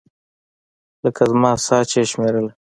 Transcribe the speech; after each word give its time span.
لکه 1.03 1.23
زما 1.31 1.51
ساه 1.65 1.83
چې 1.89 1.97
يې 2.01 2.05
شمېرله. 2.11 2.51